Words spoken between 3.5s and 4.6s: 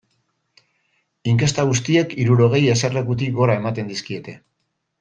ematen dizkiete.